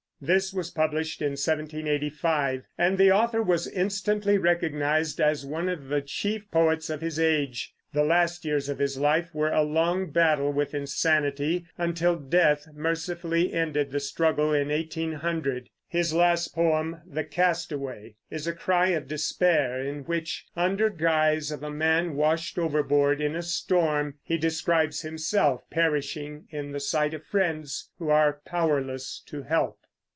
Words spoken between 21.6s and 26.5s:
a man washed overboard in a storm, he describes himself perishing